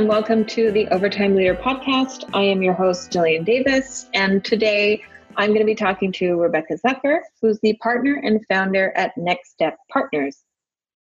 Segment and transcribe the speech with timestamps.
[0.00, 2.24] and welcome to the Overtime Leader podcast.
[2.32, 5.02] I am your host, Jillian Davis, and today
[5.36, 9.50] I'm going to be talking to Rebecca Zucker, who's the partner and founder at Next
[9.50, 10.38] Step Partners.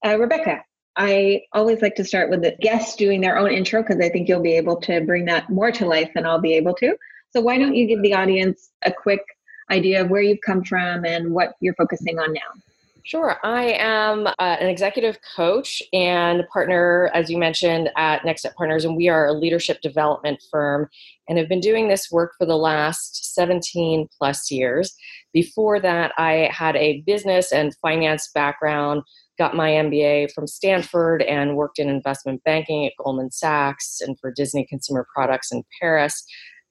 [0.03, 0.63] Uh, Rebecca,
[0.95, 4.27] I always like to start with the guests doing their own intro because I think
[4.27, 6.97] you'll be able to bring that more to life than I'll be able to.
[7.33, 9.21] So, why don't you give the audience a quick
[9.69, 12.61] idea of where you've come from and what you're focusing on now?
[13.07, 13.37] Sure.
[13.41, 18.83] I am uh, an executive coach and partner, as you mentioned, at Next Step Partners,
[18.83, 20.89] and we are a leadership development firm
[21.29, 24.93] and have been doing this work for the last 17 plus years.
[25.31, 29.03] Before that, I had a business and finance background,
[29.37, 34.33] got my MBA from Stanford, and worked in investment banking at Goldman Sachs and for
[34.33, 36.25] Disney Consumer Products in Paris,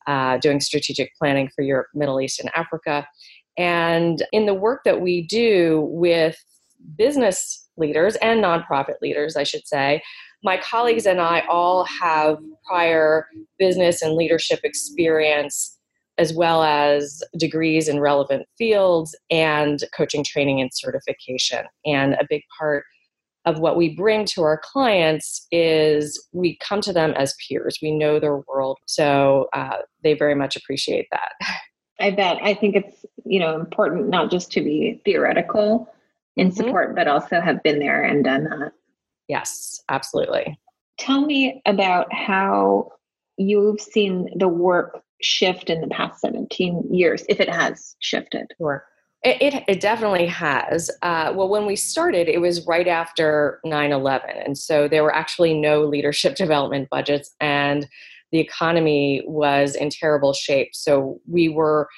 [0.06, 3.06] uh, doing strategic planning for Europe, Middle East, and Africa.
[3.56, 6.36] And in the work that we do with
[6.96, 10.02] business leaders and nonprofit leaders, I should say,
[10.42, 13.26] my colleagues and I all have prior
[13.58, 15.78] business and leadership experience,
[16.18, 21.64] as well as degrees in relevant fields and coaching, training, and certification.
[21.84, 22.84] And a big part
[23.44, 27.78] of what we bring to our clients is we come to them as peers.
[27.80, 31.32] We know their world, so uh, they very much appreciate that.
[32.00, 32.38] I bet.
[32.42, 35.92] I think it's, you know, important not just to be theoretical
[36.36, 36.56] in mm-hmm.
[36.56, 38.72] support, but also have been there and done that.
[39.28, 40.58] Yes, absolutely.
[40.98, 42.92] Tell me about how
[43.36, 48.52] you've seen the work shift in the past 17 years, if it has shifted.
[48.58, 48.84] Sure.
[49.22, 50.90] It, it, it definitely has.
[51.02, 54.30] Uh, well, when we started, it was right after 9 11.
[54.44, 57.34] And so there were actually no leadership development budgets.
[57.40, 57.88] And
[58.32, 60.68] the economy was in terrible shape.
[60.72, 61.88] So we were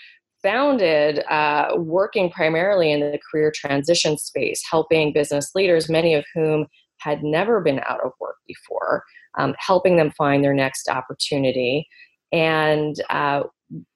[0.42, 6.67] founded uh, working primarily in the career transition space, helping business leaders, many of whom
[6.98, 9.05] had never been out of work before,
[9.39, 11.86] um, helping them find their next opportunity.
[12.33, 13.45] And uh,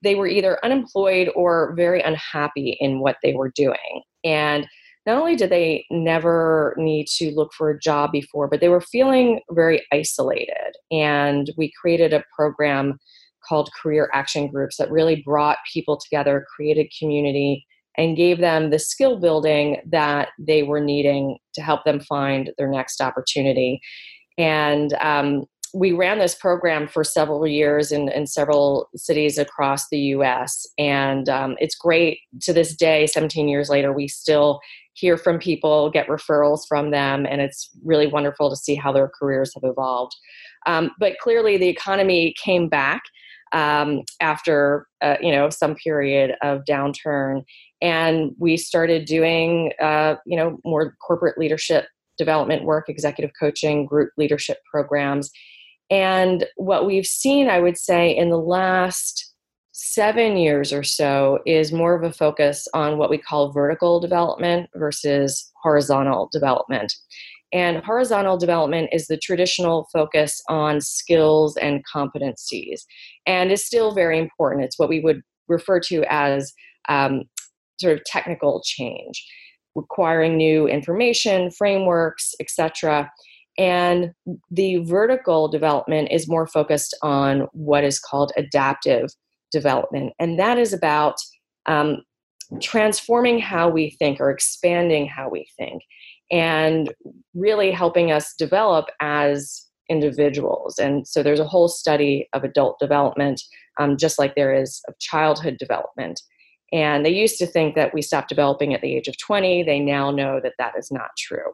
[0.03, 4.03] they were either unemployed or very unhappy in what they were doing.
[4.25, 4.67] And
[5.07, 8.81] not only did they never need to look for a job before, but they were
[8.81, 10.77] feeling very isolated.
[10.91, 12.99] And we created a program
[13.49, 17.67] called Career Action Groups that really brought people together, created community,
[17.99, 22.69] and gave them the skill building that they were needing to help them find their
[22.69, 23.81] next opportunity.
[24.39, 29.99] And um, we ran this program for several years in, in several cities across the
[29.99, 30.67] US.
[30.79, 34.61] And um, it's great to this day, 17 years later, we still
[34.95, 39.11] hear from people, get referrals from them, and it's really wonderful to see how their
[39.19, 40.15] careers have evolved.
[40.67, 43.03] Um, but clearly, the economy came back
[43.53, 47.43] um, after uh, you know some period of downturn,
[47.81, 51.87] and we started doing uh, you know more corporate leadership
[52.19, 55.31] development work, executive coaching, group leadership programs.
[55.91, 59.32] And what we've seen, I would say, in the last
[59.73, 64.69] seven years or so is more of a focus on what we call vertical development
[64.75, 66.93] versus horizontal development.
[67.55, 72.81] And horizontal development is the traditional focus on skills and competencies,
[73.27, 74.65] and is still very important.
[74.65, 76.53] It's what we would refer to as
[76.89, 77.25] um,
[77.79, 79.27] sort of technical change,
[79.75, 83.11] requiring new information, frameworks, etc.
[83.59, 84.13] And
[84.51, 89.11] the vertical development is more focused on what is called adaptive
[89.53, 90.13] development.
[90.19, 91.17] And that is about
[91.67, 92.03] um,
[92.61, 95.83] transforming how we think or expanding how we think
[96.31, 96.93] and
[97.35, 100.79] really helping us develop as individuals.
[100.79, 103.43] And so there's a whole study of adult development,
[103.79, 106.21] um, just like there is of childhood development.
[106.73, 109.63] And they used to think that we stopped developing at the age of 20.
[109.63, 111.53] They now know that that is not true.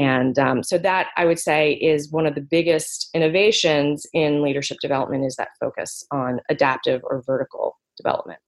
[0.00, 4.78] And um, so that I would say is one of the biggest innovations in leadership
[4.80, 8.38] development is that focus on adaptive or vertical development.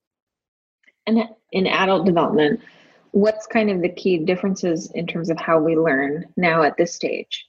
[1.06, 2.60] And in adult development,
[3.10, 6.94] what's kind of the key differences in terms of how we learn now at this
[6.94, 7.46] stage?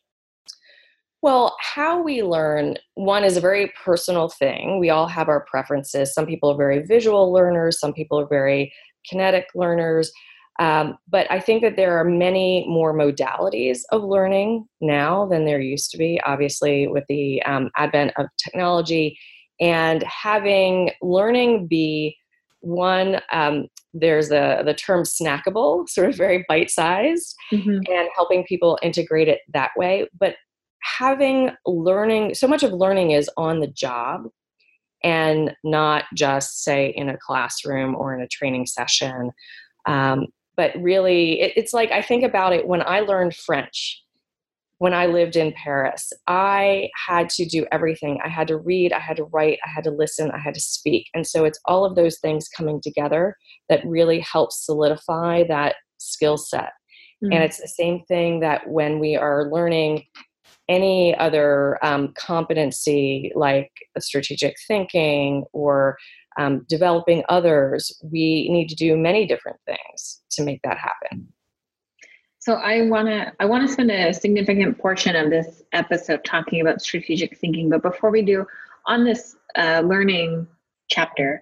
[1.21, 4.81] Well, how we learn, one is a very personal thing.
[4.81, 6.13] We all have our preferences.
[6.13, 8.73] Some people are very visual learners, some people are very
[9.09, 10.11] kinetic learners.
[10.59, 15.59] Um, but I think that there are many more modalities of learning now than there
[15.59, 19.17] used to be, obviously, with the um, advent of technology.
[19.59, 22.17] And having learning be
[22.59, 27.79] one um, there's a, the term snackable sort of very bite-sized mm-hmm.
[27.91, 30.07] and helping people integrate it that way.
[30.19, 30.35] But
[30.81, 34.27] having learning so much of learning is on the job
[35.03, 39.31] and not just say in a classroom or in a training session.
[39.85, 44.03] Um, but really it, it's like i think about it when i learned french
[44.83, 48.19] when I lived in Paris, I had to do everything.
[48.21, 50.59] I had to read, I had to write, I had to listen, I had to
[50.59, 51.07] speak.
[51.13, 53.37] And so it's all of those things coming together
[53.69, 56.71] that really helps solidify that skill set.
[57.23, 57.33] Mm.
[57.33, 60.03] And it's the same thing that when we are learning
[60.67, 65.97] any other um, competency like strategic thinking or
[66.37, 71.27] um, developing others, we need to do many different things to make that happen.
[72.39, 76.59] So I want to I want to spend a significant portion of this episode talking
[76.59, 77.69] about strategic thinking.
[77.69, 78.45] But before we do,
[78.85, 80.45] on this uh, learning
[80.89, 81.41] chapter,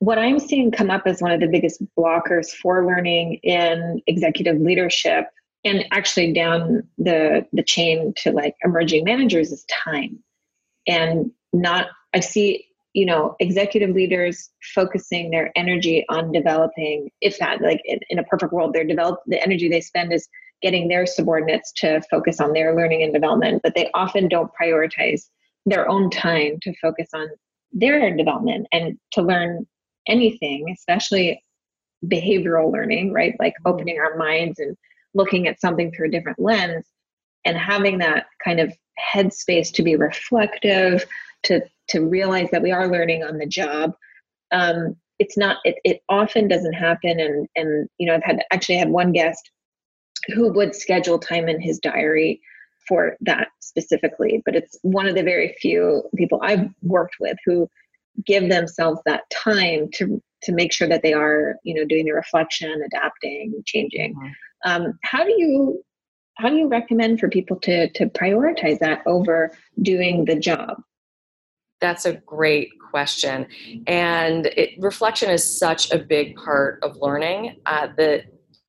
[0.00, 4.60] what I'm seeing come up as one of the biggest blockers for learning in executive
[4.60, 5.28] leadership
[5.64, 10.18] and actually down the the chain to like emerging managers is time
[10.86, 17.60] and not i see you know executive leaders focusing their energy on developing if that
[17.60, 20.28] like in, in a perfect world they're develop the energy they spend is
[20.60, 25.22] getting their subordinates to focus on their learning and development but they often don't prioritize
[25.66, 27.28] their own time to focus on
[27.72, 29.66] their development and to learn
[30.06, 31.42] anything especially
[32.06, 33.70] behavioral learning right like mm-hmm.
[33.72, 34.76] opening our minds and
[35.14, 36.84] looking at something through a different lens
[37.44, 38.72] and having that kind of
[39.14, 41.04] headspace to be reflective
[41.42, 43.92] to to realize that we are learning on the job.
[44.50, 48.76] Um, it's not it, it often doesn't happen and and you know i've had actually
[48.76, 49.50] had one guest
[50.34, 52.40] who would schedule time in his diary
[52.88, 57.68] for that specifically but it's one of the very few people i've worked with who
[58.26, 62.12] give themselves that time to to make sure that they are you know doing the
[62.12, 64.14] reflection adapting changing.
[64.14, 64.82] Mm-hmm.
[64.84, 65.84] um, how do you
[66.38, 70.82] how do you recommend for people to to prioritize that over doing the job
[71.82, 73.46] that's a great question.
[73.86, 77.60] And it, reflection is such a big part of learning.
[77.66, 78.22] Uh, the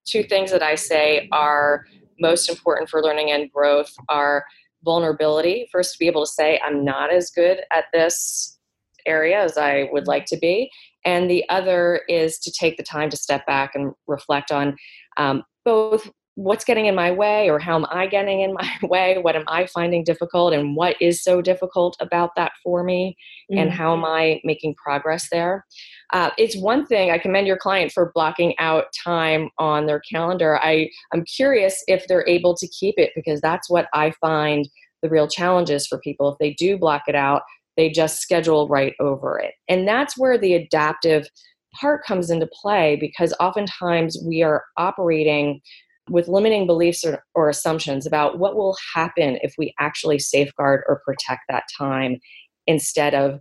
[0.06, 1.86] two things that I say are
[2.20, 4.44] most important for learning and growth are
[4.84, 5.68] vulnerability.
[5.72, 8.60] First, to be able to say, I'm not as good at this
[9.06, 10.70] area as I would like to be.
[11.06, 14.76] And the other is to take the time to step back and reflect on
[15.18, 19.18] um, both what's getting in my way or how am I getting in my way?
[19.20, 23.16] What am I finding difficult and what is so difficult about that for me?
[23.52, 23.60] Mm-hmm.
[23.60, 25.66] And how am I making progress there?
[26.12, 30.60] Uh, it's one thing I commend your client for blocking out time on their calendar.
[30.62, 34.68] I, I'm curious if they're able to keep it because that's what I find
[35.02, 36.32] the real challenges for people.
[36.32, 37.44] If they do block it out,
[37.78, 39.54] they just schedule right over it.
[39.68, 41.28] And that's where the adaptive
[41.80, 45.60] part comes into play because oftentimes we are operating
[46.10, 51.02] with limiting beliefs or, or, assumptions about what will happen if we actually safeguard or
[51.06, 52.20] protect that time
[52.68, 53.40] instead of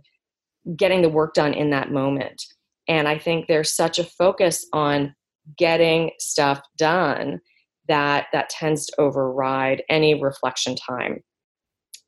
[0.75, 2.41] getting the work done in that moment.
[2.87, 5.13] And I think there's such a focus on
[5.57, 7.39] getting stuff done
[7.87, 11.21] that that tends to override any reflection time,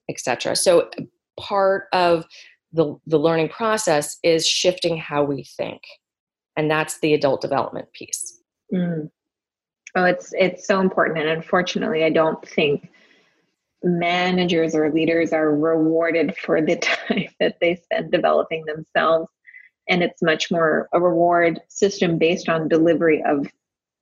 [0.10, 0.56] etc.
[0.56, 0.90] So
[1.38, 2.25] part of
[2.72, 5.81] the, the learning process is shifting how we think.
[6.57, 8.42] And that's the adult development piece.
[8.74, 9.10] Mm.
[9.95, 12.89] Oh, it's it's so important, and unfortunately, I don't think
[13.81, 16.75] managers or leaders are rewarded for the
[17.07, 19.30] time that they spend developing themselves,
[19.87, 23.47] and it's much more a reward system based on delivery of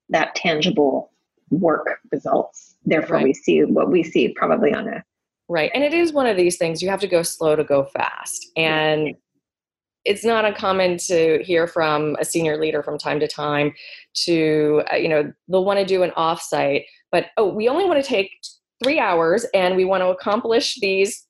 [0.09, 1.11] that tangible
[1.51, 2.75] work results.
[2.85, 3.25] Therefore, right.
[3.25, 5.03] we see what we see probably on a
[5.47, 7.83] right, and it is one of these things you have to go slow to go
[7.83, 9.15] fast, and
[10.05, 13.73] it's not uncommon to hear from a senior leader from time to time
[14.13, 18.03] to uh, you know they'll want to do an offsite but oh we only want
[18.03, 18.31] to take
[18.83, 21.25] three hours and we want to accomplish these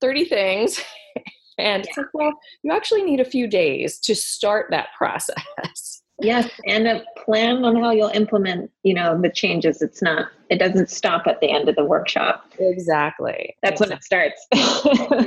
[0.00, 0.80] 30 things.
[1.58, 6.00] And it's like well you actually need a few days to start that process.
[6.22, 9.82] Yes and a plan on how you'll implement you know the changes.
[9.82, 12.50] It's not it doesn't stop at the end of the workshop.
[12.58, 13.54] Exactly.
[13.62, 13.88] That's exactly.
[13.90, 15.26] when it starts.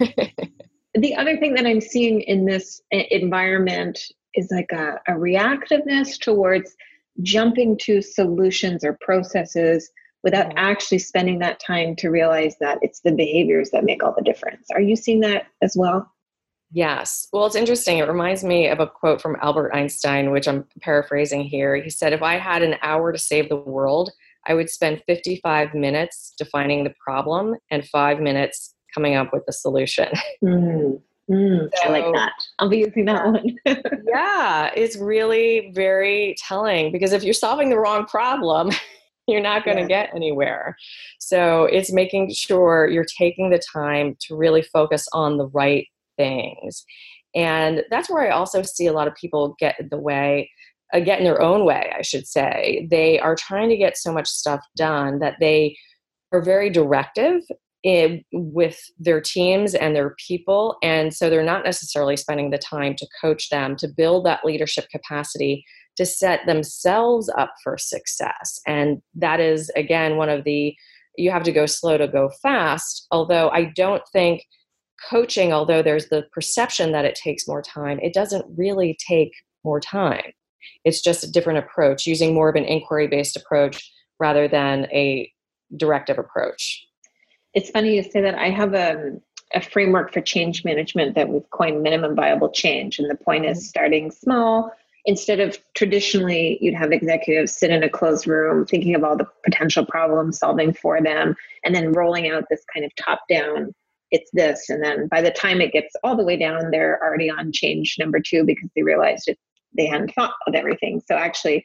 [0.00, 0.60] Yes
[0.94, 4.00] the other thing that I'm seeing in this environment
[4.34, 6.74] is like a, a reactiveness towards
[7.22, 9.90] jumping to solutions or processes
[10.22, 10.58] without mm-hmm.
[10.58, 14.66] actually spending that time to realize that it's the behaviors that make all the difference.
[14.72, 16.10] Are you seeing that as well?
[16.72, 17.26] Yes.
[17.32, 17.98] Well, it's interesting.
[17.98, 21.74] It reminds me of a quote from Albert Einstein, which I'm paraphrasing here.
[21.76, 24.12] He said, If I had an hour to save the world,
[24.46, 29.52] I would spend 55 minutes defining the problem and five minutes coming up with a
[29.52, 30.08] solution.
[30.42, 32.32] Mm, mm, so, I like that.
[32.58, 33.56] I'll be using that one.
[34.06, 38.70] yeah, it's really very telling because if you're solving the wrong problem,
[39.28, 40.06] you're not going to yeah.
[40.06, 40.76] get anywhere.
[41.18, 46.84] So it's making sure you're taking the time to really focus on the right things.
[47.34, 50.50] And that's where I also see a lot of people get in the way,
[50.92, 52.88] uh, get in their own way, I should say.
[52.90, 55.76] They are trying to get so much stuff done that they
[56.32, 57.42] are very directive
[57.82, 60.76] in, with their teams and their people.
[60.82, 64.88] And so they're not necessarily spending the time to coach them, to build that leadership
[64.90, 65.64] capacity,
[65.96, 68.60] to set themselves up for success.
[68.66, 70.74] And that is, again, one of the
[71.16, 73.06] you have to go slow to go fast.
[73.10, 74.46] Although I don't think
[75.08, 79.32] coaching, although there's the perception that it takes more time, it doesn't really take
[79.64, 80.32] more time.
[80.84, 85.30] It's just a different approach, using more of an inquiry based approach rather than a
[85.76, 86.86] directive approach.
[87.54, 88.34] It's funny you say that.
[88.36, 89.12] I have a,
[89.54, 92.98] a framework for change management that we've coined minimum viable change.
[92.98, 94.72] And the point is starting small.
[95.06, 99.26] Instead of traditionally, you'd have executives sit in a closed room thinking of all the
[99.44, 103.74] potential problem solving for them and then rolling out this kind of top down
[104.10, 107.30] it's this and then by the time it gets all the way down they're already
[107.30, 109.38] on change number two because they realized it,
[109.76, 111.64] they hadn't thought of everything so actually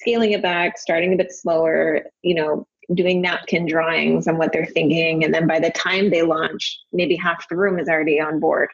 [0.00, 4.66] scaling it back starting a bit slower you know doing napkin drawings on what they're
[4.66, 5.24] thinking.
[5.24, 8.70] And then by the time they launch maybe half the room is already on board.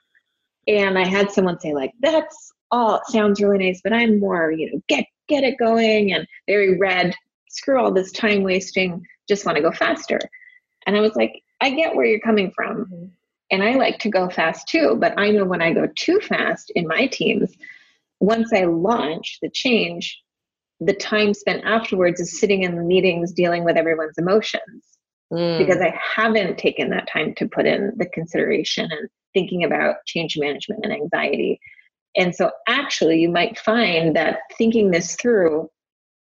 [0.68, 4.68] And i had someone say like that's all sounds really nice but i'm more you
[4.68, 7.14] know get get it going and very red.
[7.48, 9.04] Screw all this time wasting.
[9.28, 10.20] Just want to go faster.
[10.86, 12.84] And i was like i get where you're coming from.
[12.86, 13.04] Mm-hmm.
[13.50, 16.72] and i like to go fast too but i know when i go too fast
[16.74, 17.56] in my teams
[18.20, 20.20] once i launch the change
[20.80, 24.84] the time spent afterwards is sitting in the meetings dealing with everyone's emotions
[25.32, 25.58] mm.
[25.58, 30.36] because I haven't taken that time to put in the consideration and thinking about change
[30.38, 31.60] management and anxiety.
[32.16, 35.68] And so, actually, you might find that thinking this through,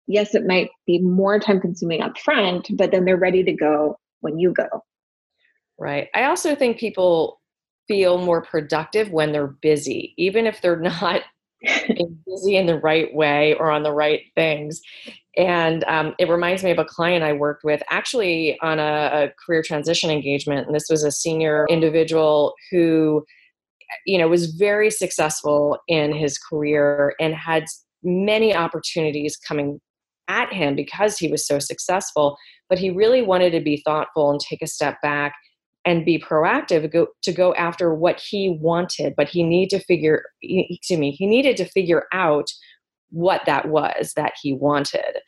[0.07, 3.99] yes, it might be more time consuming up front, but then they're ready to go
[4.21, 4.69] when you go.
[5.79, 6.09] Right.
[6.15, 7.41] I also think people
[7.89, 11.23] feel more productive when they're busy, even if they're not
[12.27, 14.81] busy in the right way or on the right things.
[15.37, 19.33] And um, it reminds me of a client I worked with actually on a, a
[19.45, 20.67] career transition engagement.
[20.67, 23.25] And this was a senior individual who,
[24.07, 27.65] you know, was very successful in his career and had
[28.03, 29.81] many opportunities coming
[30.29, 32.37] at him because he was so successful.
[32.69, 35.35] But he really wanted to be thoughtful and take a step back
[35.85, 40.25] and be proactive go, to go after what he wanted but he needed to figure
[40.41, 42.51] excuse me he needed to figure out
[43.13, 45.21] what that was that he wanted.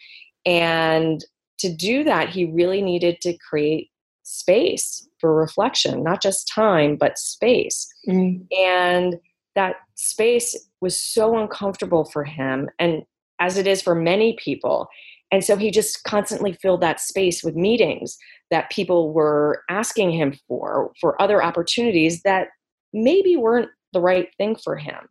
[0.44, 1.25] And
[1.58, 3.90] to do that he really needed to create
[4.25, 7.87] space for reflection not just time but space.
[8.08, 8.46] Mm.
[8.50, 9.16] and
[9.54, 13.02] that space was so uncomfortable for him and
[13.38, 14.88] as it is for many people.
[15.30, 18.16] And so he just constantly filled that space with meetings
[18.54, 22.50] that people were asking him for, for other opportunities that
[22.92, 25.08] maybe weren't the right thing for him.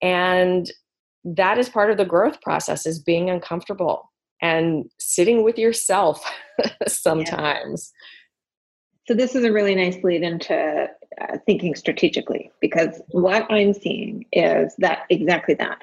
[0.00, 0.70] And
[1.24, 6.24] that is part of the growth process is being uncomfortable and sitting with yourself
[6.86, 7.92] sometimes.
[9.08, 10.86] So this is a really nice lead into
[11.20, 15.78] uh, thinking strategically because what I'm seeing is that exactly that.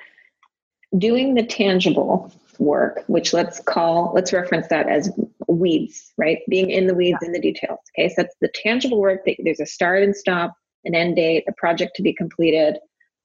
[0.98, 5.12] Doing the tangible work, which let's call, let's reference that as
[5.48, 6.40] weeds, right?
[6.50, 7.28] Being in the weeds yeah.
[7.28, 7.80] in the details.
[7.98, 11.44] Okay, so that's the tangible work that there's a start and stop, an end date,
[11.48, 12.78] a project to be completed,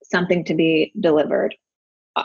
[0.02, 1.54] something to be delivered.
[2.16, 2.24] Uh,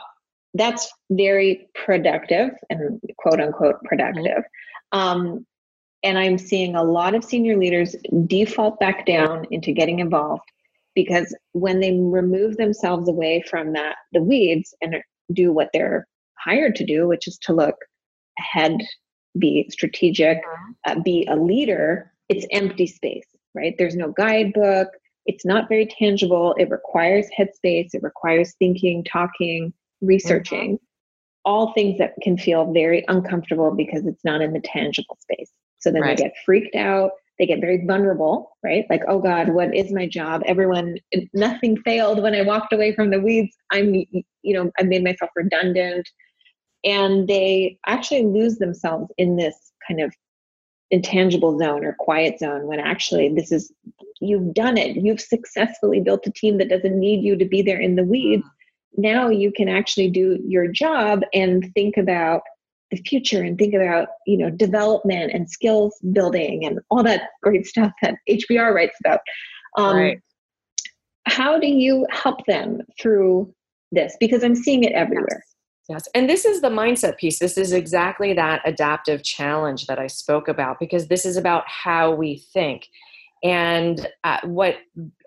[0.53, 4.43] that's very productive and quote unquote productive.
[4.93, 4.99] Mm-hmm.
[4.99, 5.45] Um,
[6.03, 7.95] and I'm seeing a lot of senior leaders
[8.27, 10.43] default back down into getting involved
[10.93, 14.95] because when they remove themselves away from that the weeds and
[15.33, 16.07] do what they're
[16.39, 17.75] hired to do, which is to look
[18.39, 18.77] ahead,
[19.37, 20.39] be strategic,
[20.85, 23.75] uh, be a leader, it's empty space, right?
[23.77, 24.89] There's no guidebook.
[25.25, 26.55] It's not very tangible.
[26.57, 27.89] It requires headspace.
[27.93, 31.45] It requires thinking, talking, researching, mm-hmm.
[31.45, 35.51] all things that can feel very uncomfortable because it's not in the tangible space.
[35.79, 36.17] So then right.
[36.17, 37.11] they get freaked out.
[37.37, 38.85] They get very vulnerable, right?
[38.89, 40.41] Like, oh God, what is my job?
[40.45, 40.97] Everyone,
[41.33, 43.55] nothing failed when I walked away from the weeds.
[43.71, 46.07] I'm, you know, I made myself redundant
[46.85, 50.13] and they actually lose themselves in this kind of
[50.91, 53.73] intangible zone or quiet zone when actually this is
[54.21, 57.79] you've done it you've successfully built a team that doesn't need you to be there
[57.79, 59.01] in the weeds mm-hmm.
[59.01, 62.41] now you can actually do your job and think about
[62.91, 67.65] the future and think about you know development and skills building and all that great
[67.65, 69.19] stuff that hbr writes about
[69.77, 70.19] um, right.
[71.25, 73.51] how do you help them through
[73.91, 75.55] this because i'm seeing it everywhere yes.
[75.87, 76.07] Yes.
[76.15, 77.37] And this is the mindset piece.
[77.37, 82.11] This is exactly that adaptive challenge that I spoke about because this is about how
[82.11, 82.87] we think.
[83.43, 84.77] And uh, what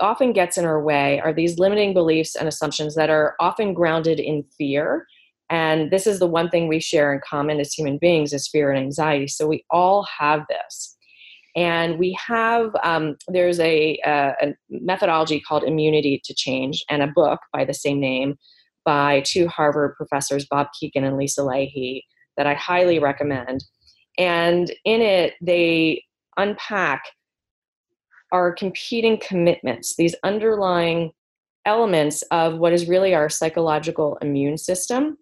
[0.01, 4.19] often gets in our way are these limiting beliefs and assumptions that are often grounded
[4.19, 5.07] in fear.
[5.51, 8.71] And this is the one thing we share in common as human beings is fear
[8.71, 9.29] and anxiety.
[9.29, 10.97] So we all have this.
[11.57, 17.09] And we have, um, there's a, a, a methodology called Immunity to Change and a
[17.09, 18.37] book by the same name
[18.85, 22.03] by two Harvard professors, Bob Kegan and Lisa Lahey,
[22.37, 23.65] that I highly recommend.
[24.19, 26.05] And in it, they
[26.37, 27.03] unpack
[28.31, 31.13] our competing commitments, these underlying
[31.65, 35.17] elements of what is really our psychological immune system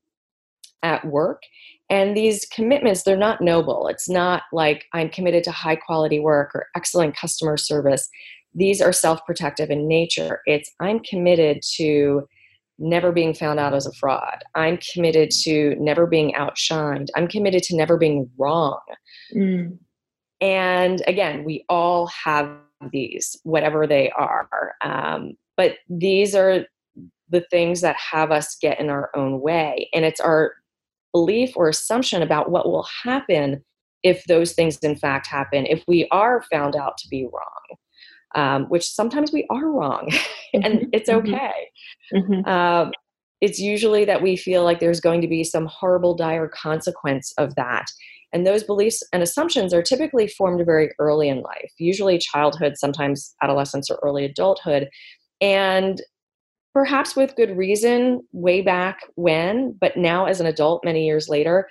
[0.83, 1.43] at work.
[1.89, 3.89] And these commitments, they're not noble.
[3.89, 8.09] It's not like I'm committed to high quality work or excellent customer service.
[8.55, 10.41] These are self protective in nature.
[10.47, 12.27] It's I'm committed to
[12.79, 14.43] never being found out as a fraud.
[14.55, 17.09] I'm committed to never being outshined.
[17.17, 18.81] I'm committed to never being wrong.
[19.35, 19.79] Mm.
[20.41, 22.51] And again, we all have
[22.93, 24.75] these, whatever they are.
[24.83, 26.67] Um, but these are
[27.31, 29.89] the things that have us get in our own way.
[29.95, 30.53] And it's our
[31.17, 33.65] belief or assumption about what will happen
[34.03, 37.77] if those things in fact happen, if we are found out to be wrong
[38.37, 40.09] um, which sometimes we are wrong
[40.55, 40.89] and mm-hmm.
[40.93, 41.35] it's mm-hmm.
[41.35, 41.71] okay.
[42.15, 42.49] Mm-hmm.
[42.49, 42.93] Um,
[43.41, 47.55] it's usually that we feel like there's going to be some horrible, dire consequence of
[47.57, 47.87] that.
[48.33, 53.35] And those beliefs and assumptions are typically formed very early in life, usually childhood, sometimes
[53.43, 54.89] adolescence or early adulthood.
[55.41, 56.01] And
[56.77, 61.67] perhaps with good reason way back when, but now as an adult, many years later,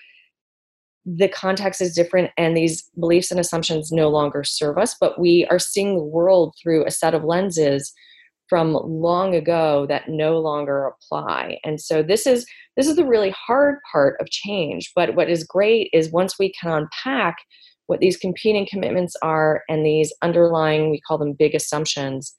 [1.06, 5.46] the context is different and these beliefs and assumptions no longer serve us, but we
[5.52, 7.94] are seeing the world through a set of lenses
[8.50, 11.60] from long ago that no longer apply.
[11.64, 12.44] And so this is
[12.76, 14.92] this is the really hard part of change.
[14.96, 17.36] But what is great is once we can unpack
[17.86, 22.36] what these competing commitments are and these underlying, we call them big assumptions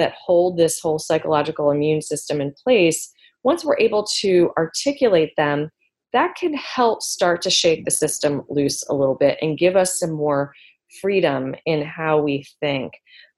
[0.00, 3.12] that hold this whole psychological immune system in place,
[3.44, 5.70] once we're able to articulate them,
[6.12, 9.98] that can help start to shake the system loose a little bit and give us
[9.98, 10.52] some more
[11.00, 12.94] freedom in how we think.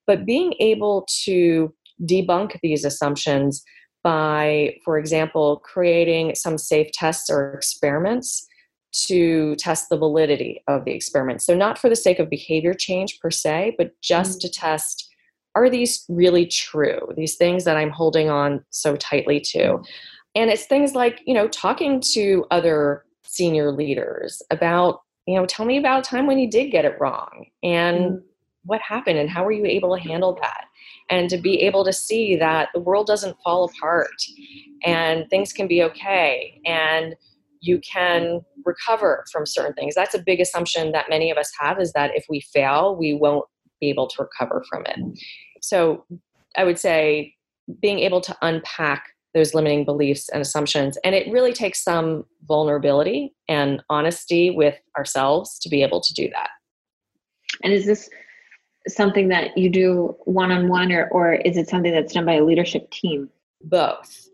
[0.07, 3.63] But being able to debunk these assumptions
[4.03, 8.47] by, for example, creating some safe tests or experiments
[9.07, 11.41] to test the validity of the experiment.
[11.43, 14.49] So, not for the sake of behavior change per se, but just mm-hmm.
[14.49, 15.12] to test
[15.55, 17.01] are these really true?
[17.17, 19.79] These things that I'm holding on so tightly to.
[20.35, 25.67] And it's things like, you know, talking to other senior leaders about, you know, tell
[25.67, 28.23] me about a time when you did get it wrong and mm.
[28.65, 30.65] what happened and how were you able to handle that?
[31.11, 34.11] And to be able to see that the world doesn't fall apart
[34.85, 37.15] and things can be okay and
[37.61, 39.95] you can recover from certain things.
[39.95, 43.15] That's a big assumption that many of us have is that if we fail, we
[43.15, 43.45] won't
[43.83, 44.99] be able to recover from it.
[45.61, 46.07] So
[46.57, 47.35] I would say
[47.81, 50.99] being able to unpack those limiting beliefs and assumptions.
[51.05, 56.29] And it really takes some vulnerability and honesty with ourselves to be able to do
[56.31, 56.51] that.
[57.63, 58.09] And is this
[58.89, 62.45] something that you do one on one, or is it something that's done by a
[62.45, 63.31] leadership team?
[63.63, 64.29] Both.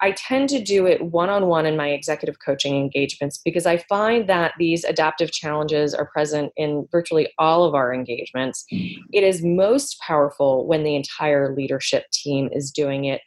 [0.00, 3.78] I tend to do it one on one in my executive coaching engagements because I
[3.78, 8.64] find that these adaptive challenges are present in virtually all of our engagements.
[8.70, 13.20] It is most powerful when the entire leadership team is doing it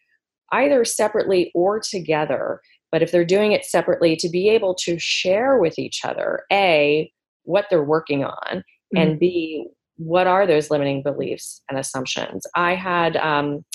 [0.52, 2.62] either separately or together.
[2.92, 7.12] But if they're doing it separately, to be able to share with each other, A,
[7.44, 8.98] what they're working on, mm-hmm.
[8.98, 12.46] and B, what are those limiting beliefs and assumptions.
[12.56, 13.66] I had um,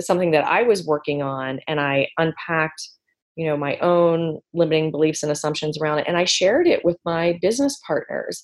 [0.00, 2.88] something that I was working on, and I unpacked
[3.36, 6.96] you know my own limiting beliefs and assumptions around it and i shared it with
[7.04, 8.42] my business partners.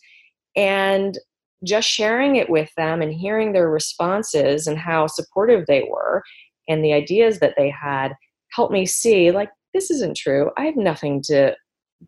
[0.54, 1.18] And
[1.64, 6.22] just sharing it with them and hearing their responses and how supportive they were
[6.68, 8.12] and the ideas that they had
[8.52, 10.50] helped me see like this isn't true.
[10.58, 11.54] I have nothing to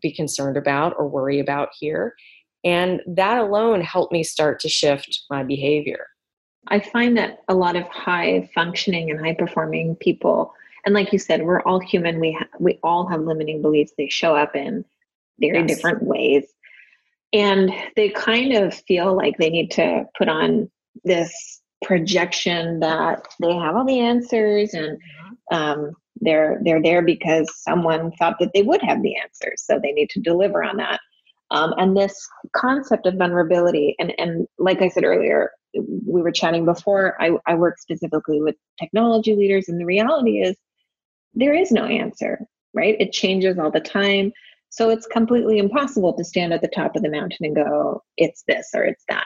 [0.01, 2.13] be concerned about or worry about here.
[2.63, 6.07] And that alone helped me start to shift my behavior
[6.67, 10.53] i find that a lot of high functioning and high performing people
[10.85, 12.19] and like you said we're all human.
[12.19, 13.93] We ha- we all have limiting beliefs.
[13.97, 14.85] They show up in
[15.39, 15.67] very yes.
[15.67, 16.45] different ways.
[17.33, 20.69] And they kind of feel like they need to put on
[21.03, 25.55] this projection that they have all the answers and mm-hmm.
[25.55, 29.63] um, they're they're there because someone thought that they would have the answers.
[29.65, 30.99] So they need to deliver on that
[31.51, 35.51] um, and this concept of vulnerability and and like i said earlier
[36.07, 40.55] we were chatting before I, I work specifically with technology leaders and the reality is
[41.33, 42.97] there is no answer right?
[42.99, 44.31] It changes all the time.
[44.69, 48.43] So it's completely impossible to stand at the top of the mountain and go it's
[48.47, 49.25] this or it's that.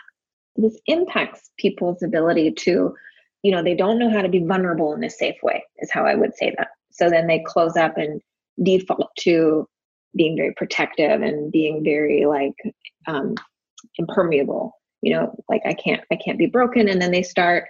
[0.55, 2.93] This impacts people's ability to
[3.41, 6.05] you know they don't know how to be vulnerable in a safe way is how
[6.05, 6.69] i would say that.
[6.91, 8.21] So then they close up and
[8.61, 9.67] default to
[10.15, 12.53] being very protective and being very like
[13.07, 13.35] um,
[13.97, 16.89] impermeable you know, like I can't, I can't be broken.
[16.89, 17.65] And then they start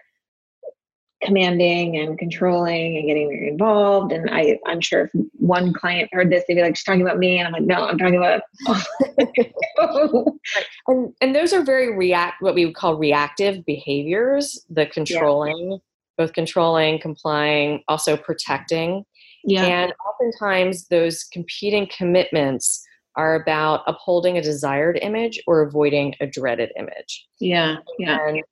[1.22, 4.14] commanding and controlling and getting very involved.
[4.14, 7.20] And I, I'm sure if one client heard this, they'd be like, she's talking about
[7.20, 7.38] me.
[7.38, 8.42] And I'm like, no, I'm talking about.
[10.88, 15.78] and, and those are very react, what we would call reactive behaviors, the controlling, yeah.
[16.18, 19.04] both controlling, complying, also protecting.
[19.44, 19.66] Yeah.
[19.66, 22.84] And oftentimes those competing commitments
[23.16, 27.28] are about upholding a desired image or avoiding a dreaded image.
[27.40, 27.78] Yeah.
[27.98, 28.18] Yeah.
[28.28, 28.44] And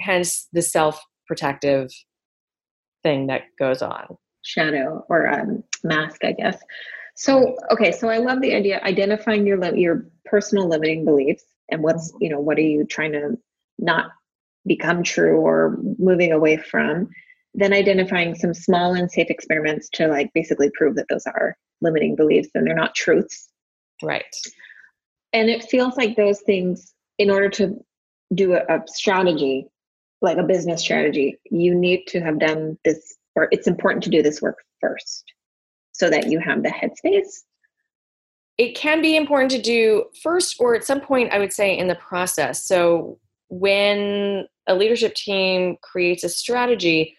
[0.00, 1.90] hence the self protective
[3.02, 4.16] thing that goes on.
[4.42, 6.58] Shadow or um, mask, I guess.
[7.16, 12.12] So, okay, so I love the idea identifying your your personal limiting beliefs and what's
[12.20, 13.38] you know what are you trying to
[13.78, 14.10] not
[14.66, 17.08] become true or moving away from.
[17.54, 22.16] Then identifying some small and safe experiments to like basically prove that those are limiting
[22.16, 23.48] beliefs and they're not truths.
[24.02, 24.24] Right.
[25.32, 27.76] And it feels like those things, in order to
[28.34, 29.66] do a, a strategy,
[30.20, 34.22] like a business strategy, you need to have done this, or it's important to do
[34.22, 35.24] this work first
[35.92, 37.42] so that you have the headspace.
[38.58, 41.88] It can be important to do first or at some point, I would say, in
[41.88, 42.66] the process.
[42.66, 47.16] So when a leadership team creates a strategy,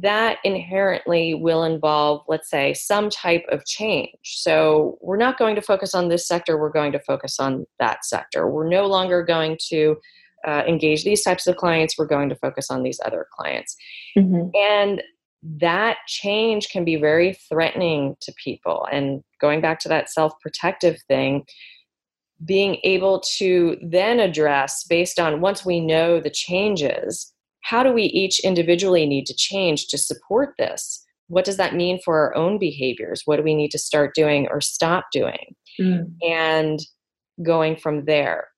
[0.00, 4.10] that inherently will involve, let's say, some type of change.
[4.22, 8.04] So we're not going to focus on this sector, we're going to focus on that
[8.04, 8.48] sector.
[8.48, 9.96] We're no longer going to
[10.46, 13.76] uh, engage these types of clients, we're going to focus on these other clients.
[14.16, 14.50] Mm-hmm.
[14.54, 15.02] And
[15.60, 18.86] that change can be very threatening to people.
[18.90, 21.44] And going back to that self protective thing,
[22.44, 28.04] being able to then address based on once we know the changes, how do we
[28.04, 31.04] each individually need to change to support this?
[31.28, 33.22] What does that mean for our own behaviors?
[33.24, 35.54] What do we need to start doing or stop doing?
[35.80, 36.12] Mm.
[36.22, 36.80] And
[37.42, 38.48] going from there.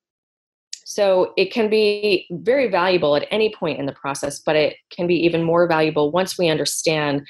[0.84, 5.06] So it can be very valuable at any point in the process, but it can
[5.06, 7.26] be even more valuable once we understand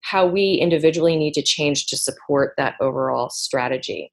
[0.00, 4.12] how we individually need to change to support that overall strategy.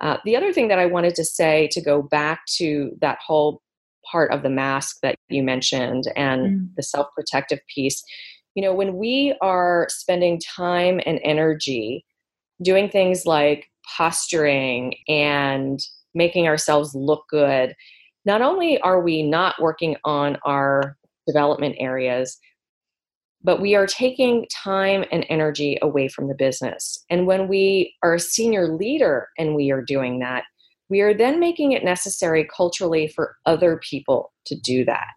[0.00, 3.62] Uh, the other thing that I wanted to say to go back to that whole
[4.14, 6.68] part of the mask that you mentioned and mm.
[6.76, 8.00] the self protective piece,
[8.54, 12.04] you know, when we are spending time and energy
[12.62, 15.80] doing things like posturing and
[16.14, 17.74] making ourselves look good
[18.24, 20.96] not only are we not working on our
[21.26, 22.38] development areas,
[23.42, 27.04] but we are taking time and energy away from the business.
[27.10, 30.44] And when we are a senior leader and we are doing that,
[30.88, 35.16] we are then making it necessary culturally for other people to do that.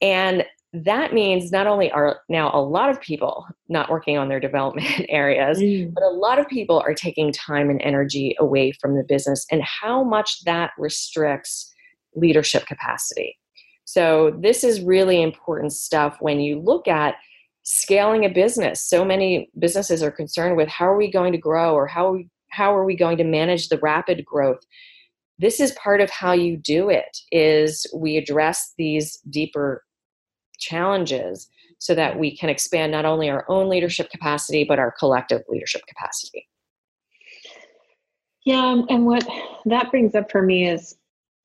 [0.00, 4.40] And that means not only are now a lot of people not working on their
[4.48, 5.92] development areas, mm.
[5.94, 9.62] but a lot of people are taking time and energy away from the business, and
[9.62, 11.72] how much that restricts
[12.16, 13.38] leadership capacity.
[13.84, 17.16] So, this is really important stuff when you look at
[17.64, 18.82] scaling a business.
[18.82, 22.12] So many businesses are concerned with how are we going to grow or how are
[22.12, 24.60] we, how are we going to manage the rapid growth.
[25.38, 29.82] This is part of how you do it is we address these deeper
[30.58, 35.42] challenges so that we can expand not only our own leadership capacity but our collective
[35.48, 36.46] leadership capacity.
[38.44, 39.26] Yeah, um, and what
[39.66, 40.96] that brings up for me is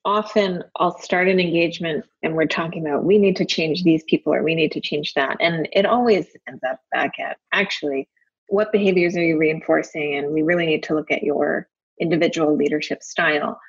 [0.06, 4.34] often I'll start an engagement and we're talking about we need to change these people
[4.34, 5.38] or we need to change that.
[5.39, 8.08] And it always ends up back at actually
[8.49, 10.15] what behaviors are you reinforcing?
[10.15, 11.67] And we really need to look at your
[11.99, 13.59] individual leadership style,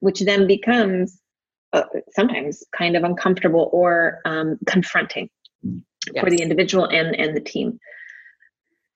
[0.00, 1.20] which then becomes
[1.72, 5.28] uh, sometimes kind of uncomfortable or um, confronting
[5.62, 6.22] yes.
[6.22, 7.78] for the individual and, and the team.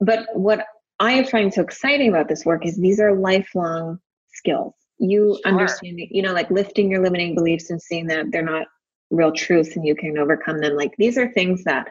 [0.00, 0.64] But what
[0.98, 3.98] I find so exciting about this work is these are lifelong
[4.32, 5.52] skills you sure.
[5.52, 8.68] understanding you know like lifting your limiting beliefs and seeing that they're not
[9.10, 11.88] real truths and you can overcome them like these are things that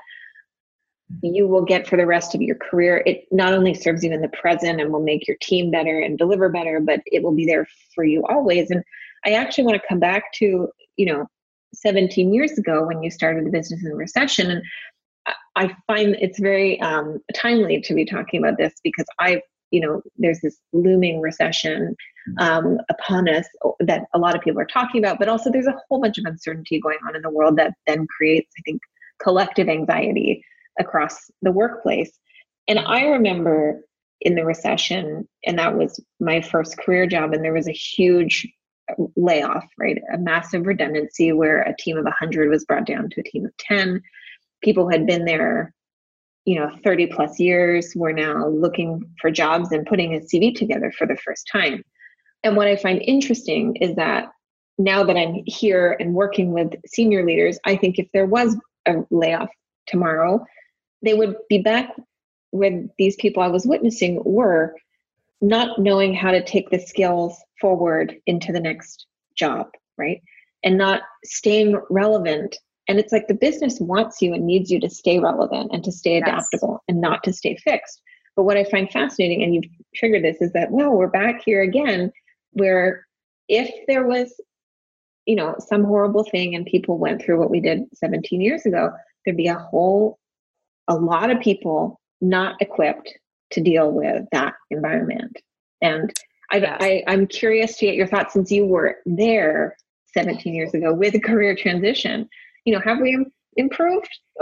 [1.22, 3.04] you will get for the rest of your career.
[3.06, 6.18] It not only serves you in the present and will make your team better and
[6.18, 8.72] deliver better but it will be there for you always.
[8.72, 8.84] And
[9.26, 11.28] i actually want to come back to you know
[11.74, 14.64] 17 years ago when you started the business in recession and
[15.56, 20.02] i find it's very um, timely to be talking about this because i've you know
[20.18, 21.96] there's this looming recession
[22.40, 23.46] um, upon us
[23.80, 26.26] that a lot of people are talking about but also there's a whole bunch of
[26.26, 28.82] uncertainty going on in the world that then creates i think
[29.24, 30.44] collective anxiety
[30.80, 32.12] across the workplace.
[32.68, 33.82] And i remember
[34.22, 38.48] in the recession and that was my first career job and there was a huge
[38.90, 40.00] uh, layoff right?
[40.14, 43.58] A massive redundancy where a team of 100 was brought down to a team of
[43.58, 44.02] 10
[44.64, 45.74] people had been there
[46.46, 50.92] you know 30 plus years we're now looking for jobs and putting a cv together
[50.92, 51.84] for the first time.
[52.44, 54.30] And what i find interesting is that
[54.78, 58.58] now that I'm here and working with senior leaders, I think if there was
[58.88, 59.50] a layoff
[59.88, 60.46] tomorrow,
[61.02, 61.90] they would be back
[62.52, 64.76] where these people I was witnessing were,
[65.42, 70.22] not knowing how to take the skills forward into the next job, right?
[70.64, 72.58] And not staying relevant.
[72.88, 75.92] And it's like the business wants you and needs you to stay relevant and to
[75.92, 76.82] stay adaptable yes.
[76.90, 78.02] and not to stay fixed.
[78.36, 81.62] But what I find fascinating, and you've triggered this, is that, well, we're back here
[81.62, 82.12] again,
[82.52, 83.06] where
[83.48, 84.34] if there was,
[85.26, 88.92] you know, some horrible thing and people went through what we did 17 years ago,
[89.26, 90.18] there'd be a whole,
[90.92, 93.18] a lot of people not equipped
[93.52, 95.38] to deal with that environment.
[95.82, 96.12] And
[96.52, 96.78] I, yes.
[96.82, 99.78] I, I'm curious to get your thoughts since you were there
[100.14, 102.28] 17 years ago with a career transition.
[102.66, 103.26] You know, have we
[103.56, 104.10] improved?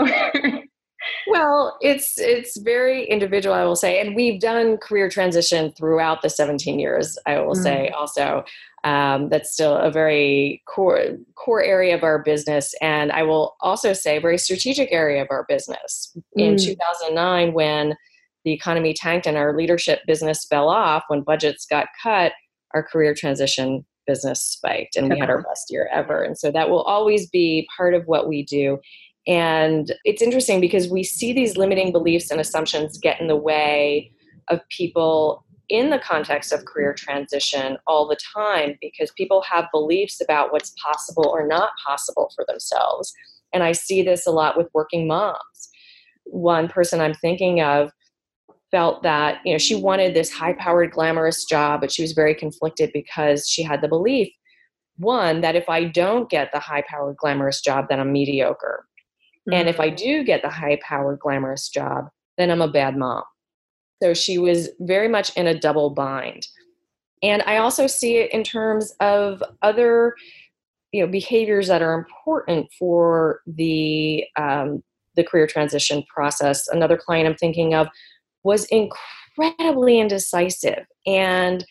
[1.28, 6.30] well, it's it's very individual, I will say, and we've done career transition throughout the
[6.30, 7.16] 17 years.
[7.26, 7.62] I will mm.
[7.62, 8.44] say also
[8.84, 13.92] um, that's still a very core core area of our business, and I will also
[13.92, 16.16] say a very strategic area of our business.
[16.38, 16.42] Mm.
[16.42, 17.94] In 2009, when
[18.44, 22.32] the economy tanked and our leadership business fell off, when budgets got cut,
[22.72, 26.22] our career transition business spiked, and we had our best year ever.
[26.22, 28.78] And so that will always be part of what we do.
[29.26, 34.10] And it's interesting because we see these limiting beliefs and assumptions get in the way
[34.48, 40.20] of people in the context of career transition all the time because people have beliefs
[40.20, 43.12] about what's possible or not possible for themselves.
[43.52, 45.70] And I see this a lot with working moms.
[46.24, 47.90] One person I'm thinking of
[48.70, 52.36] felt that you know she wanted this high powered glamorous job but she was very
[52.36, 54.32] conflicted because she had the belief
[54.96, 58.86] one that if i don't get the high powered glamorous job then i'm mediocre
[59.48, 59.58] Mm-hmm.
[59.58, 59.96] And if I mm.
[59.96, 63.22] do get the high powered, glamorous job, then I'm a bad mom.
[64.02, 66.46] So she was very much in a double bind.
[67.22, 70.14] And I also see it in terms of other
[70.92, 74.82] you know behaviors that are important for the um,
[75.16, 77.88] the career transition process another client i'm thinking of
[78.42, 81.64] was incredibly indecisive and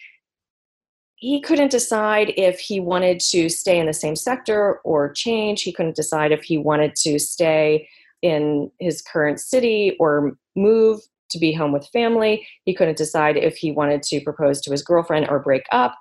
[1.19, 5.63] he couldn't decide if he wanted to stay in the same sector or change.
[5.63, 7.89] He couldn't decide if he wanted to stay
[8.21, 12.47] in his current city or move to be home with family.
[12.65, 15.95] He couldn't decide if he wanted to propose to his girlfriend or break up.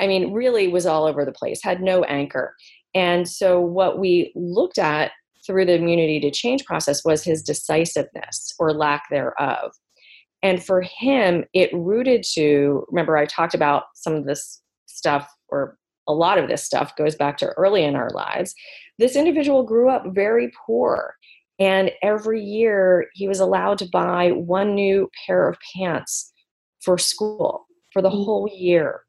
[0.00, 2.54] I mean, really was all over the place, had no anchor.
[2.94, 5.12] And so, what we looked at
[5.46, 9.72] through the immunity to change process was his decisiveness or lack thereof.
[10.42, 15.78] And for him, it rooted to remember, I talked about some of this stuff or
[16.08, 18.54] a lot of this stuff goes back to early in our lives.
[18.98, 21.14] This individual grew up very poor.
[21.58, 26.32] And every year he was allowed to buy one new pair of pants
[26.80, 28.24] for school for the mm.
[28.24, 29.02] whole year.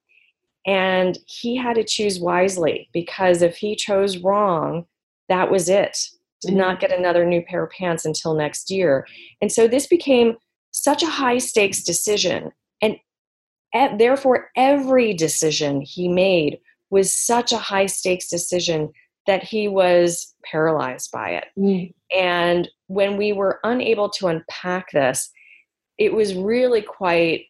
[0.66, 4.86] And he had to choose wisely because if he chose wrong,
[5.30, 5.98] that was it.
[6.42, 9.08] Did not get another new pair of pants until next year.
[9.42, 10.36] And so this became
[10.72, 12.52] such a high stakes decision.
[12.82, 12.98] And
[14.00, 18.92] therefore, every decision he made was such a high stakes decision
[19.28, 21.46] that he was paralyzed by it.
[21.58, 21.94] Mm.
[22.16, 25.30] And when we were unable to unpack this,
[25.98, 27.46] it was really quite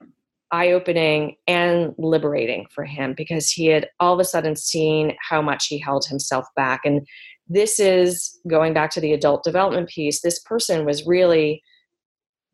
[0.51, 5.41] eye opening and liberating for him because he had all of a sudden seen how
[5.41, 6.81] much he held himself back.
[6.85, 7.07] And
[7.47, 11.61] this is going back to the adult development piece, this person was really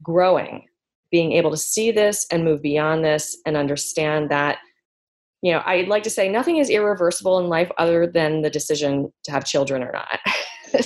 [0.01, 0.65] growing
[1.11, 4.59] being able to see this and move beyond this and understand that
[5.41, 9.11] you know i'd like to say nothing is irreversible in life other than the decision
[9.23, 10.19] to have children or not.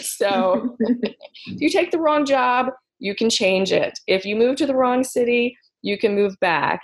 [0.01, 2.67] So if you take the wrong job
[2.99, 3.99] you can change it.
[4.07, 6.81] If you move to the wrong city you can move back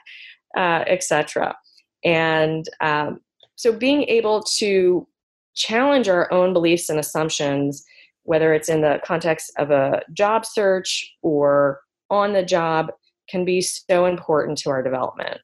[0.57, 1.55] uh, etc
[2.03, 3.21] and um,
[3.55, 5.07] so being able to
[5.55, 7.85] challenge our own beliefs and assumptions
[8.23, 11.79] whether it's in the context of a job search or
[12.09, 12.91] on the job
[13.29, 15.39] can be so important to our development.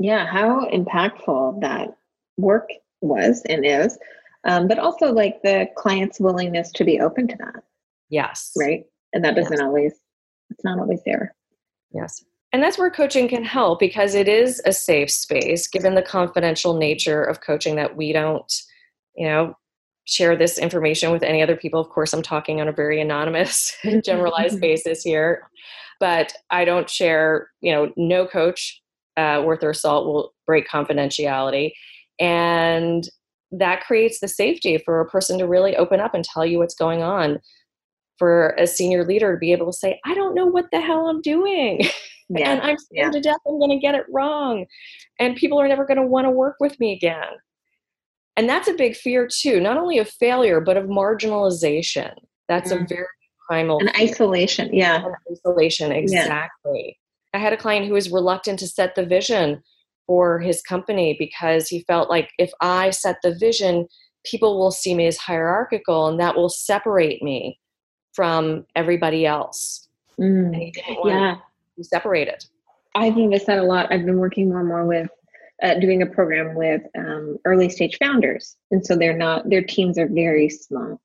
[0.00, 1.96] Yeah, how impactful that
[2.36, 2.68] work
[3.02, 3.98] was and is,
[4.44, 7.62] um, but also like the client's willingness to be open to that.
[8.08, 8.52] Yes.
[8.58, 8.84] Right.
[9.12, 9.60] And that doesn't yes.
[9.60, 9.92] always,
[10.48, 11.34] it's not always there.
[11.92, 12.24] Yes.
[12.52, 16.74] And that's where coaching can help because it is a safe space given the confidential
[16.74, 18.52] nature of coaching that we don't,
[19.14, 19.54] you know,
[20.04, 21.78] share this information with any other people.
[21.78, 25.42] Of course, I'm talking on a very anonymous, generalized basis here
[26.00, 28.82] but I don't share, you know, no coach
[29.20, 31.72] uh, worth their salt will break confidentiality.
[32.18, 33.08] And
[33.52, 36.74] that creates the safety for a person to really open up and tell you what's
[36.74, 37.40] going on.
[38.18, 41.08] For a senior leader to be able to say, I don't know what the hell
[41.08, 41.82] I'm doing.
[42.32, 42.52] Yeah.
[42.52, 43.10] and I'm scared yeah.
[43.10, 44.66] to death I'm going to get it wrong.
[45.18, 47.26] And people are never going to want to work with me again.
[48.36, 52.14] and that's a big fear too, not only of failure, but of marginalization.
[52.46, 52.84] That's mm.
[52.84, 53.06] a very
[53.48, 54.72] primal and isolation.
[54.72, 55.02] Yeah.
[55.32, 56.96] isolation, exactly.
[56.96, 56.99] Yeah.
[57.32, 59.62] I had a client who was reluctant to set the vision
[60.06, 63.86] for his company because he felt like if I set the vision,
[64.24, 67.58] people will see me as hierarchical and that will separate me
[68.12, 69.88] from everybody else.
[70.18, 70.72] Mm.
[71.04, 71.36] yeah.
[71.76, 72.46] to separate it.
[72.94, 73.90] I've noticed that a lot.
[73.90, 75.08] I've been working more and more with
[75.62, 78.56] uh, doing a program with um, early stage founders.
[78.70, 81.00] And so they're not, their teams are very small.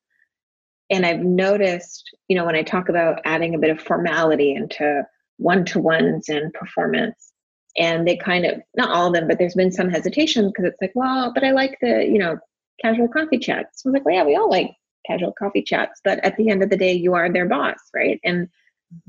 [0.90, 5.06] And I've noticed, you know, when I talk about adding a bit of formality into
[5.38, 7.34] one to ones and performance,
[7.78, 10.82] and they kind of, not all of them, but there's been some hesitation because it's
[10.82, 12.38] like, well, but I like the, you know,
[12.82, 13.84] casual coffee chats.
[13.86, 14.72] I was like, well, yeah, we all like
[15.06, 18.20] casual coffee chats, but at the end of the day, you are their boss, right?
[18.24, 18.48] And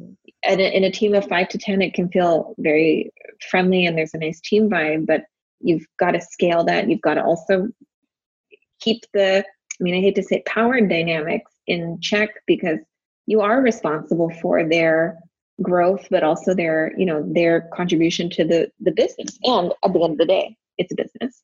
[0.01, 0.13] mm-hmm.
[0.53, 3.13] in, a, in a team of five to 10, it can feel very
[3.51, 5.25] friendly and there's a nice team vibe, but
[5.61, 6.89] you've got to scale that.
[6.89, 7.69] You've got to also
[8.81, 12.79] keep the, I mean, I hate to say power dynamics in check because
[13.27, 15.19] you are responsible for their
[15.63, 19.39] growth, but also their, you know, their contribution to the the business.
[19.45, 21.43] And at the end of the day, it's a business,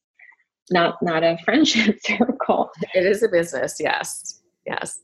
[0.70, 2.70] not not a friendship circle.
[2.94, 4.40] It is a business, yes.
[4.66, 5.00] Yes.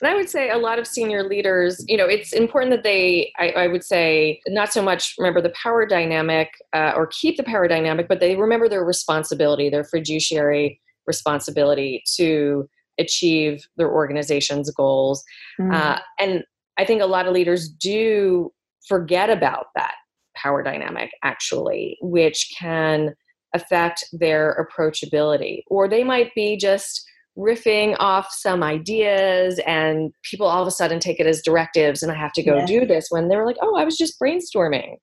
[0.00, 3.32] And I would say a lot of senior leaders, you know, it's important that they,
[3.38, 7.44] I, I would say, not so much remember the power dynamic uh, or keep the
[7.44, 15.24] power dynamic, but they remember their responsibility, their fiduciary responsibility to achieve their organization's goals.
[15.58, 15.74] Mm.
[15.74, 16.44] Uh, and
[16.78, 18.52] I think a lot of leaders do
[18.86, 19.94] forget about that
[20.36, 23.14] power dynamic, actually, which can
[23.54, 25.62] affect their approachability.
[25.68, 27.04] Or they might be just
[27.38, 32.10] riffing off some ideas and people all of a sudden take it as directives and
[32.10, 32.66] I have to go yeah.
[32.66, 34.96] do this when they were like, oh, I was just brainstorming.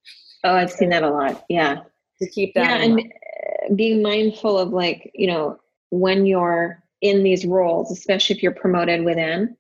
[0.44, 1.44] Oh, I've seen that a lot.
[1.50, 1.82] Yeah.
[2.22, 2.82] To keep that.
[2.82, 5.58] Yeah, and uh, being mindful of like, you know,
[5.90, 9.56] when you're in these roles, especially if you're promoted within,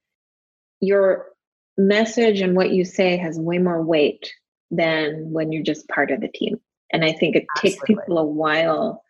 [0.80, 1.28] your
[1.78, 4.32] message and what you say has way more weight
[4.72, 6.60] than when you're just part of the team.
[6.92, 7.70] And I think it Absolutely.
[7.70, 9.04] takes people a while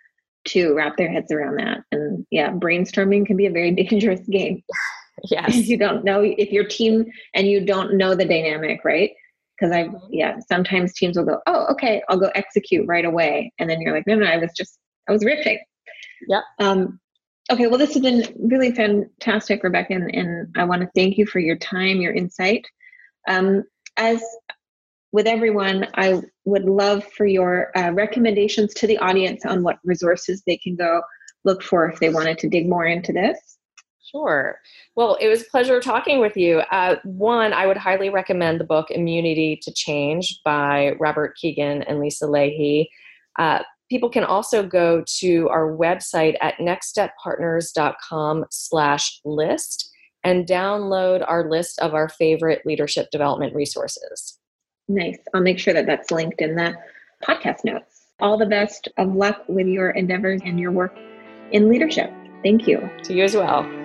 [0.46, 1.80] to wrap their heads around that.
[1.92, 4.64] And yeah, brainstorming can be a very dangerous game.
[5.30, 5.56] Yes.
[5.68, 9.12] you don't know if your team and you don't know the dynamic, right?
[9.58, 10.08] Because I, mm-hmm.
[10.10, 13.54] yeah, sometimes teams will go, oh, okay, I'll go execute right away.
[13.60, 15.60] And then you're like, no, no, I was just, I was riffing.
[16.28, 16.42] Yeah.
[16.60, 17.00] Um,
[17.52, 21.26] okay, well, this has been really fantastic, Rebecca, and, and I want to thank you
[21.26, 22.66] for your time, your insight.
[23.28, 23.64] Um,
[23.98, 24.22] as
[25.12, 30.42] with everyone, I would love for your uh, recommendations to the audience on what resources
[30.46, 31.02] they can go
[31.46, 33.58] look for if they wanted to dig more into this.
[34.12, 34.60] Sure.
[34.96, 36.60] Well, it was a pleasure talking with you.
[36.72, 42.00] Uh, one, I would highly recommend the book Immunity to Change by Robert Kegan and
[42.00, 42.88] Lisa Lahey.
[43.40, 49.90] Uh, people can also go to our website at nextsteppartners.com slash list
[50.24, 54.40] and download our list of our favorite leadership development resources.
[54.88, 55.18] Nice.
[55.34, 56.74] I'll make sure that that's linked in the
[57.28, 58.08] podcast notes.
[58.20, 60.98] All the best of luck with your endeavors and your work
[61.52, 62.12] in leadership.
[62.44, 62.90] Thank you.
[63.04, 63.83] To you as well.